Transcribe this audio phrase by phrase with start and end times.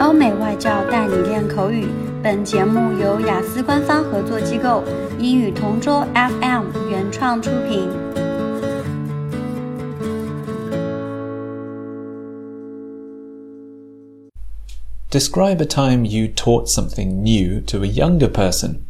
[0.00, 1.86] 欧美外教带你练口语。
[2.22, 4.82] 本节目由雅思官方合作机构
[5.18, 7.88] 英语同桌 FM 原创出品。
[15.10, 18.86] Describe a time you taught something new to a younger person.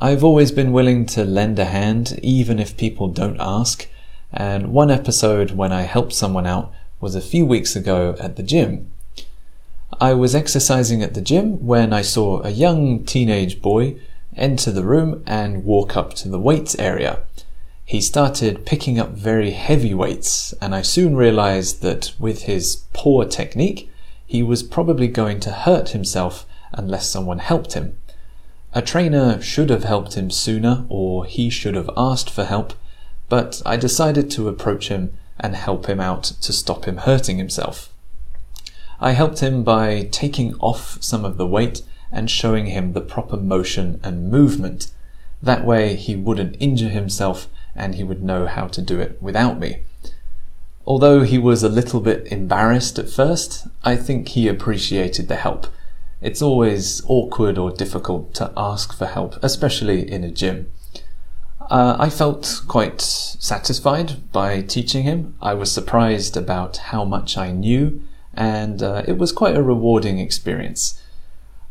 [0.00, 3.88] I've always been willing to lend a hand, even if people don't ask.
[4.32, 8.42] And one episode when I helped someone out was a few weeks ago at the
[8.42, 8.89] gym.
[10.01, 13.97] I was exercising at the gym when I saw a young teenage boy
[14.35, 17.19] enter the room and walk up to the weights area.
[17.85, 23.25] He started picking up very heavy weights, and I soon realized that with his poor
[23.25, 23.91] technique,
[24.25, 27.95] he was probably going to hurt himself unless someone helped him.
[28.73, 32.73] A trainer should have helped him sooner, or he should have asked for help,
[33.29, 37.91] but I decided to approach him and help him out to stop him hurting himself.
[39.01, 43.35] I helped him by taking off some of the weight and showing him the proper
[43.35, 44.91] motion and movement.
[45.41, 49.59] That way he wouldn't injure himself and he would know how to do it without
[49.59, 49.81] me.
[50.85, 55.67] Although he was a little bit embarrassed at first, I think he appreciated the help.
[56.21, 60.71] It's always awkward or difficult to ask for help, especially in a gym.
[61.71, 65.35] Uh, I felt quite satisfied by teaching him.
[65.41, 70.19] I was surprised about how much I knew, and uh, it was quite a rewarding
[70.19, 71.01] experience.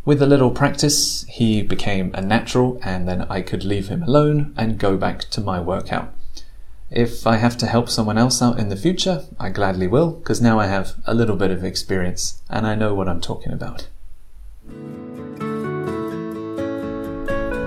[0.04, 4.54] With a little practice, he became a natural, and then I could leave him alone
[4.56, 6.14] and go back to my workout.
[6.90, 10.40] If I have to help someone else out in the future, I gladly will, because
[10.40, 13.88] now I have a little bit of experience and I know what I'm talking about.